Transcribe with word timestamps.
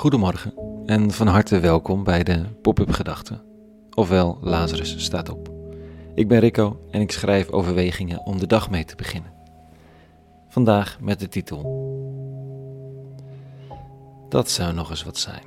Goedemorgen 0.00 0.54
en 0.86 1.10
van 1.10 1.26
harte 1.26 1.60
welkom 1.60 2.04
bij 2.04 2.22
de 2.22 2.44
Pop-up 2.62 2.90
Gedachten, 2.90 3.42
ofwel 3.94 4.38
Lazarus 4.40 5.04
staat 5.04 5.28
op. 5.28 5.50
Ik 6.14 6.28
ben 6.28 6.38
Rico 6.38 6.80
en 6.90 7.00
ik 7.00 7.12
schrijf 7.12 7.50
overwegingen 7.50 8.26
om 8.26 8.38
de 8.38 8.46
dag 8.46 8.70
mee 8.70 8.84
te 8.84 8.96
beginnen. 8.96 9.32
Vandaag 10.48 11.00
met 11.00 11.20
de 11.20 11.28
titel 11.28 11.62
Dat 14.28 14.50
zou 14.50 14.74
nog 14.74 14.90
eens 14.90 15.04
wat 15.04 15.18
zijn. 15.18 15.44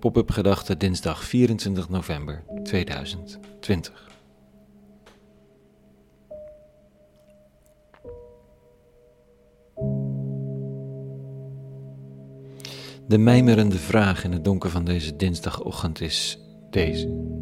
Pop-up 0.00 0.30
Gedachten 0.30 0.78
dinsdag 0.78 1.24
24 1.24 1.88
november 1.88 2.44
2020. 2.62 4.13
De 13.08 13.18
mijmerende 13.18 13.78
vraag 13.78 14.24
in 14.24 14.32
het 14.32 14.44
donker 14.44 14.70
van 14.70 14.84
deze 14.84 15.16
dinsdagochtend 15.16 16.00
is 16.00 16.38
deze. 16.70 17.32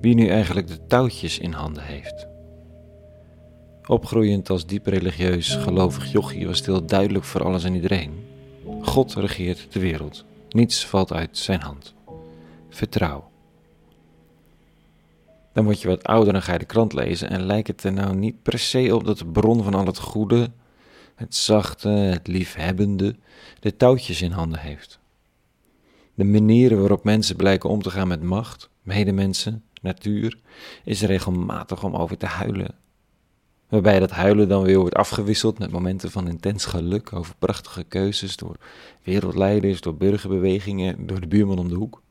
Wie 0.00 0.14
nu 0.14 0.28
eigenlijk 0.28 0.66
de 0.66 0.86
touwtjes 0.86 1.38
in 1.38 1.52
handen 1.52 1.82
heeft. 1.82 2.26
Opgroeiend 3.86 4.50
als 4.50 4.66
diep 4.66 4.86
religieus 4.86 5.54
gelovig 5.54 6.12
jochie 6.12 6.46
was 6.46 6.58
stil 6.58 6.86
duidelijk 6.86 7.24
voor 7.24 7.44
alles 7.44 7.64
en 7.64 7.74
iedereen. 7.74 8.12
God 8.82 9.14
regeert 9.14 9.72
de 9.72 9.80
wereld. 9.80 10.24
Niets 10.48 10.86
valt 10.86 11.12
uit 11.12 11.38
zijn 11.38 11.60
hand. 11.60 11.94
Vertrouw. 12.68 13.30
Dan 15.52 15.64
word 15.64 15.80
je 15.80 15.88
wat 15.88 16.04
ouder 16.04 16.34
en 16.34 16.42
ga 16.42 16.52
je 16.52 16.58
de 16.58 16.64
krant 16.64 16.92
lezen 16.92 17.30
en 17.30 17.42
lijkt 17.42 17.68
het 17.68 17.84
er 17.84 17.92
nou 17.92 18.14
niet 18.14 18.42
per 18.42 18.58
se 18.58 18.94
op 18.94 19.04
dat 19.04 19.18
de 19.18 19.26
bron 19.26 19.62
van 19.62 19.74
al 19.74 19.86
het 19.86 19.98
goede 19.98 20.50
het 21.16 21.34
zachte, 21.34 21.88
het 21.88 22.26
liefhebbende, 22.26 23.16
de 23.60 23.76
touwtjes 23.76 24.22
in 24.22 24.30
handen 24.30 24.58
heeft. 24.58 24.98
De 26.14 26.24
manieren 26.24 26.78
waarop 26.78 27.04
mensen 27.04 27.36
blijken 27.36 27.70
om 27.70 27.82
te 27.82 27.90
gaan 27.90 28.08
met 28.08 28.22
macht, 28.22 28.70
medemensen, 28.82 29.64
natuur, 29.82 30.38
is 30.84 31.02
regelmatig 31.02 31.84
om 31.84 31.96
over 31.96 32.16
te 32.16 32.26
huilen. 32.26 32.74
Waarbij 33.68 33.98
dat 33.98 34.10
huilen 34.10 34.48
dan 34.48 34.62
weer 34.62 34.78
wordt 34.78 34.94
afgewisseld 34.94 35.58
met 35.58 35.70
momenten 35.70 36.10
van 36.10 36.28
intens 36.28 36.64
geluk 36.64 37.12
over 37.12 37.34
prachtige 37.38 37.84
keuzes 37.84 38.36
door 38.36 38.56
wereldleiders, 39.02 39.80
door 39.80 39.96
burgerbewegingen, 39.96 41.06
door 41.06 41.20
de 41.20 41.26
buurman 41.26 41.58
om 41.58 41.68
de 41.68 41.74
hoek. 41.74 42.02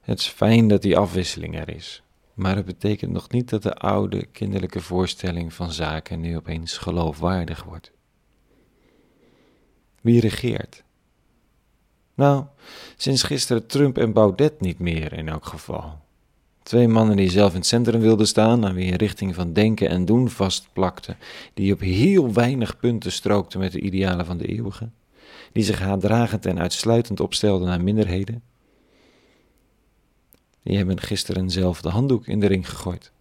Het 0.00 0.18
is 0.18 0.26
fijn 0.26 0.68
dat 0.68 0.82
die 0.82 0.96
afwisseling 0.96 1.58
er 1.58 1.68
is. 1.68 2.02
Maar 2.38 2.56
het 2.56 2.64
betekent 2.64 3.12
nog 3.12 3.30
niet 3.30 3.48
dat 3.48 3.62
de 3.62 3.74
oude 3.74 4.26
kinderlijke 4.26 4.80
voorstelling 4.80 5.54
van 5.54 5.72
zaken 5.72 6.20
nu 6.20 6.36
opeens 6.36 6.76
geloofwaardig 6.76 7.64
wordt. 7.64 7.92
Wie 10.00 10.20
regeert? 10.20 10.84
Nou, 12.14 12.44
sinds 12.96 13.22
gisteren 13.22 13.66
Trump 13.66 13.98
en 13.98 14.12
Baudet 14.12 14.60
niet 14.60 14.78
meer 14.78 15.12
in 15.12 15.28
elk 15.28 15.46
geval. 15.46 15.98
Twee 16.62 16.88
mannen 16.88 17.16
die 17.16 17.30
zelf 17.30 17.50
in 17.50 17.58
het 17.58 17.66
centrum 17.66 18.00
wilden 18.00 18.26
staan, 18.26 18.66
aan 18.66 18.74
wie 18.74 18.90
een 18.90 18.98
richting 18.98 19.34
van 19.34 19.52
denken 19.52 19.88
en 19.88 20.04
doen 20.04 20.30
vastplakten, 20.30 21.16
die 21.54 21.72
op 21.72 21.80
heel 21.80 22.32
weinig 22.32 22.78
punten 22.78 23.12
strookten 23.12 23.60
met 23.60 23.72
de 23.72 23.80
idealen 23.80 24.26
van 24.26 24.38
de 24.38 24.46
eeuwige, 24.46 24.88
die 25.52 25.64
zich 25.64 25.78
haatdragend 25.78 26.46
en 26.46 26.58
uitsluitend 26.58 27.20
opstelden 27.20 27.68
naar 27.68 27.82
minderheden, 27.82 28.42
die 30.68 30.76
hebben 30.76 31.00
gisteren 31.00 31.50
zelf 31.50 31.80
de 31.80 31.88
handdoek 31.88 32.26
in 32.26 32.40
de 32.40 32.46
ring 32.46 32.70
gegooid. 32.70 33.12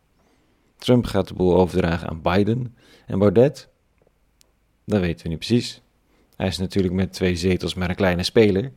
Trump 0.77 1.05
gaat 1.05 1.27
de 1.27 1.33
boel 1.33 1.55
overdragen 1.55 2.09
aan 2.09 2.21
Biden. 2.21 2.75
En 3.05 3.19
Baudet? 3.19 3.69
Dat 4.85 4.99
weten 4.99 5.23
we 5.23 5.29
niet 5.29 5.37
precies. 5.37 5.81
Hij 6.35 6.47
is 6.47 6.57
natuurlijk 6.57 6.93
met 6.93 7.13
twee 7.13 7.35
zetels 7.35 7.73
maar 7.73 7.89
een 7.89 7.95
kleine 7.95 8.23
speler. 8.23 8.61
Maar 8.61 8.71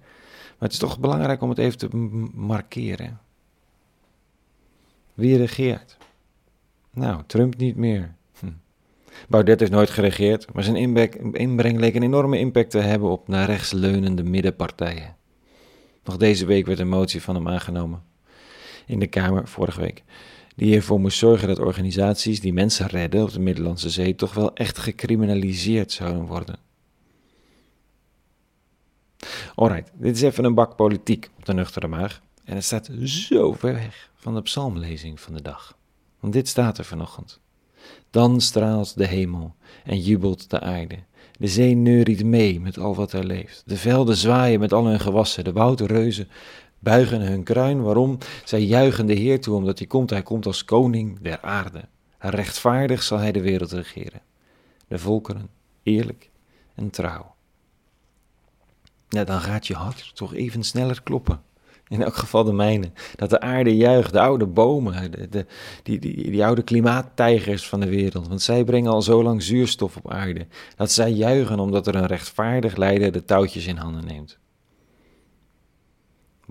het 0.58 0.72
is 0.72 0.78
toch 0.78 0.98
belangrijk 0.98 1.42
om 1.42 1.48
het 1.48 1.58
even 1.58 1.78
te 1.78 1.96
markeren. 2.34 3.20
Wie 5.14 5.36
regeert? 5.36 5.96
Nou, 6.90 7.22
Trump 7.26 7.56
niet 7.56 7.76
meer. 7.76 8.14
Hm. 8.38 8.46
Baudet 9.28 9.60
heeft 9.60 9.72
nooit 9.72 9.90
geregeerd, 9.90 10.52
maar 10.52 10.62
zijn 10.62 10.76
inbreng 11.32 11.78
leek 11.78 11.94
een 11.94 12.02
enorme 12.02 12.38
impact 12.38 12.70
te 12.70 12.78
hebben 12.78 13.10
op 13.10 13.28
naar 13.28 13.46
rechts 13.46 13.72
leunende 13.72 14.22
middenpartijen. 14.22 15.16
Nog 16.04 16.16
deze 16.16 16.46
week 16.46 16.66
werd 16.66 16.78
een 16.78 16.88
motie 16.88 17.22
van 17.22 17.34
hem 17.34 17.48
aangenomen 17.48 18.08
in 18.90 18.98
de 18.98 19.06
Kamer 19.06 19.48
vorige 19.48 19.80
week. 19.80 20.02
Die 20.56 20.76
ervoor 20.76 21.00
moest 21.00 21.18
zorgen 21.18 21.48
dat 21.48 21.58
organisaties 21.58 22.40
die 22.40 22.52
mensen 22.52 22.86
redden 22.86 23.22
op 23.22 23.32
de 23.32 23.40
Middellandse 23.40 23.90
Zee 23.90 24.14
toch 24.14 24.34
wel 24.34 24.54
echt 24.54 24.78
gecriminaliseerd 24.78 25.92
zouden 25.92 26.26
worden. 26.26 26.58
Alright, 29.54 29.90
dit 29.94 30.16
is 30.16 30.22
even 30.22 30.44
een 30.44 30.54
bak 30.54 30.76
politiek 30.76 31.30
op 31.38 31.44
de 31.44 31.54
nuchtere 31.54 31.88
maag. 31.88 32.22
En 32.44 32.54
het 32.54 32.64
staat 32.64 32.90
zo 33.04 33.52
ver 33.52 33.74
weg 33.74 34.10
van 34.14 34.34
de 34.34 34.42
psalmlezing 34.42 35.20
van 35.20 35.34
de 35.34 35.42
dag. 35.42 35.78
Want 36.20 36.32
dit 36.32 36.48
staat 36.48 36.78
er 36.78 36.84
vanochtend. 36.84 37.40
Dan 38.10 38.40
straalt 38.40 38.96
de 38.96 39.06
hemel 39.06 39.54
en 39.84 40.00
jubelt 40.00 40.50
de 40.50 40.60
aarde. 40.60 40.98
De 41.38 41.46
zee 41.46 41.74
neuriet 41.74 42.24
mee 42.24 42.60
met 42.60 42.78
al 42.78 42.94
wat 42.94 43.12
er 43.12 43.24
leeft. 43.24 43.62
De 43.66 43.76
velden 43.76 44.16
zwaaien 44.16 44.60
met 44.60 44.72
al 44.72 44.86
hun 44.86 45.00
gewassen. 45.00 45.44
De 45.44 45.52
woudreuzen 45.52 46.28
buigen 46.80 47.20
hun 47.20 47.42
kruin. 47.42 47.82
Waarom? 47.82 48.18
Zij 48.44 48.62
juichen 48.62 49.06
de 49.06 49.14
Heer 49.14 49.40
toe, 49.40 49.56
omdat 49.56 49.78
hij 49.78 49.86
komt. 49.86 50.10
Hij 50.10 50.22
komt 50.22 50.46
als 50.46 50.64
koning 50.64 51.20
der 51.20 51.40
aarde. 51.40 51.84
Rechtvaardig 52.18 53.02
zal 53.02 53.18
hij 53.18 53.32
de 53.32 53.40
wereld 53.40 53.72
regeren. 53.72 54.20
De 54.88 54.98
volkeren 54.98 55.48
eerlijk 55.82 56.30
en 56.74 56.90
trouw. 56.90 57.34
Ja, 59.08 59.24
dan 59.24 59.40
gaat 59.40 59.66
je 59.66 59.74
hart 59.74 60.10
toch 60.14 60.34
even 60.34 60.62
sneller 60.62 61.02
kloppen. 61.02 61.42
In 61.88 62.02
elk 62.02 62.16
geval 62.16 62.44
de 62.44 62.52
mijne. 62.52 62.90
Dat 63.16 63.30
de 63.30 63.40
aarde 63.40 63.76
juicht, 63.76 64.12
de 64.12 64.20
oude 64.20 64.46
bomen, 64.46 65.10
de, 65.30 65.46
die, 65.82 65.98
die, 65.98 66.30
die 66.30 66.44
oude 66.44 66.62
klimaattijgers 66.62 67.68
van 67.68 67.80
de 67.80 67.88
wereld. 67.88 68.28
Want 68.28 68.42
zij 68.42 68.64
brengen 68.64 68.92
al 68.92 69.02
zo 69.02 69.22
lang 69.22 69.42
zuurstof 69.42 69.96
op 69.96 70.10
aarde. 70.10 70.46
Dat 70.76 70.92
zij 70.92 71.10
juichen 71.10 71.58
omdat 71.58 71.86
er 71.86 71.94
een 71.94 72.06
rechtvaardig 72.06 72.76
leider 72.76 73.12
de 73.12 73.24
touwtjes 73.24 73.66
in 73.66 73.76
handen 73.76 74.04
neemt. 74.04 74.38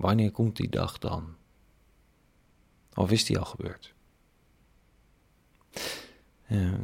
Wanneer 0.00 0.30
komt 0.30 0.56
die 0.56 0.68
dag 0.68 0.98
dan? 0.98 1.34
Of 2.94 3.10
is 3.10 3.24
die 3.24 3.38
al 3.38 3.44
gebeurd? 3.44 3.94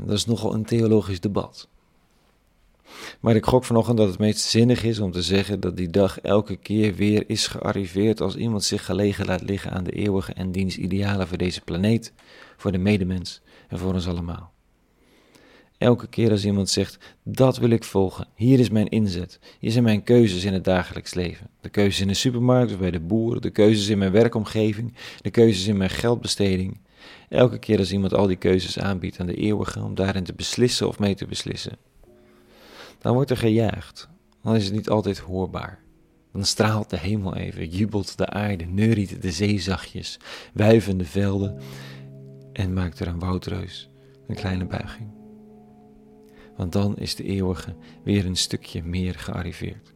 dat 0.04 0.16
is 0.16 0.26
nogal 0.26 0.54
een 0.54 0.64
theologisch 0.64 1.20
debat. 1.20 1.68
Maar 3.20 3.34
ik 3.34 3.46
gok 3.46 3.64
vanochtend 3.64 3.98
dat 3.98 4.08
het 4.08 4.18
meest 4.18 4.40
zinnig 4.40 4.82
is 4.82 4.98
om 4.98 5.12
te 5.12 5.22
zeggen 5.22 5.60
dat 5.60 5.76
die 5.76 5.90
dag 5.90 6.20
elke 6.20 6.56
keer 6.56 6.94
weer 6.94 7.24
is 7.26 7.46
gearriveerd 7.46 8.20
als 8.20 8.36
iemand 8.36 8.64
zich 8.64 8.84
gelegen 8.84 9.26
laat 9.26 9.42
liggen 9.42 9.70
aan 9.70 9.84
de 9.84 9.92
eeuwige 9.92 10.32
en 10.32 10.52
diens 10.52 10.76
idealen 10.76 11.26
voor 11.26 11.38
deze 11.38 11.60
planeet, 11.60 12.12
voor 12.56 12.72
de 12.72 12.78
medemens 12.78 13.40
en 13.68 13.78
voor 13.78 13.92
ons 13.92 14.08
allemaal. 14.08 14.52
Elke 15.78 16.06
keer 16.06 16.30
als 16.30 16.44
iemand 16.44 16.68
zegt, 16.68 16.98
dat 17.22 17.58
wil 17.58 17.70
ik 17.70 17.84
volgen, 17.84 18.28
hier 18.34 18.58
is 18.58 18.70
mijn 18.70 18.88
inzet, 18.88 19.38
hier 19.58 19.70
zijn 19.70 19.84
mijn 19.84 20.02
keuzes 20.02 20.44
in 20.44 20.52
het 20.52 20.64
dagelijks 20.64 21.14
leven. 21.14 21.50
De 21.60 21.68
keuzes 21.68 22.00
in 22.00 22.08
de 22.08 22.14
supermarkt 22.14 22.72
of 22.72 22.78
bij 22.78 22.90
de 22.90 23.00
boer, 23.00 23.40
de 23.40 23.50
keuzes 23.50 23.88
in 23.88 23.98
mijn 23.98 24.12
werkomgeving, 24.12 24.94
de 25.20 25.30
keuzes 25.30 25.66
in 25.66 25.76
mijn 25.76 25.90
geldbesteding. 25.90 26.80
Elke 27.28 27.58
keer 27.58 27.78
als 27.78 27.92
iemand 27.92 28.14
al 28.14 28.26
die 28.26 28.36
keuzes 28.36 28.78
aanbiedt 28.78 29.20
aan 29.20 29.26
de 29.26 29.34
eeuwige 29.34 29.82
om 29.82 29.94
daarin 29.94 30.24
te 30.24 30.34
beslissen 30.34 30.88
of 30.88 30.98
mee 30.98 31.14
te 31.14 31.26
beslissen. 31.26 31.78
Dan 32.98 33.14
wordt 33.14 33.30
er 33.30 33.36
gejaagd, 33.36 34.08
dan 34.42 34.54
is 34.54 34.64
het 34.64 34.74
niet 34.74 34.88
altijd 34.88 35.18
hoorbaar. 35.18 35.84
Dan 36.32 36.44
straalt 36.44 36.90
de 36.90 36.98
hemel 36.98 37.36
even, 37.36 37.68
jubelt 37.68 38.18
de 38.18 38.26
aarde, 38.26 38.64
neuriet 38.64 39.22
de 39.22 39.30
zee 39.30 39.58
zachtjes, 39.58 40.18
wuiven 40.54 40.98
de 40.98 41.04
velden 41.04 41.58
en 42.52 42.72
maakt 42.72 43.00
er 43.00 43.06
een 43.06 43.18
woudreus 43.18 43.90
een 44.26 44.34
kleine 44.34 44.64
buiging 44.64 45.25
want 46.56 46.72
dan 46.72 46.96
is 46.96 47.14
de 47.14 47.24
eeuwige 47.24 47.74
weer 48.04 48.26
een 48.26 48.36
stukje 48.36 48.82
meer 48.82 49.14
gearriveerd. 49.14 49.94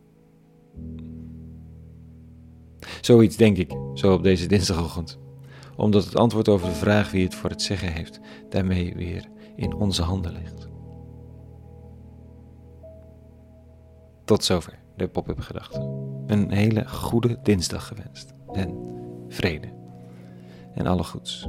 Zoiets 3.00 3.36
denk 3.36 3.56
ik, 3.56 3.72
zo 3.94 4.14
op 4.14 4.22
deze 4.22 4.46
dinsdagochtend, 4.46 5.18
omdat 5.76 6.04
het 6.04 6.16
antwoord 6.16 6.48
over 6.48 6.68
de 6.68 6.74
vraag 6.74 7.10
wie 7.10 7.24
het 7.24 7.34
voor 7.34 7.50
het 7.50 7.62
zeggen 7.62 7.92
heeft, 7.92 8.20
daarmee 8.48 8.94
weer 8.94 9.28
in 9.56 9.74
onze 9.74 10.02
handen 10.02 10.32
ligt. 10.32 10.68
Tot 14.24 14.44
zover 14.44 14.78
de 14.96 15.08
pop-up 15.08 15.40
gedachten. 15.40 15.82
Een 16.26 16.50
hele 16.50 16.88
goede 16.88 17.38
dinsdag 17.42 17.86
gewenst 17.86 18.34
en 18.52 18.74
vrede 19.28 19.68
en 20.74 20.86
alle 20.86 21.04
goeds. 21.04 21.48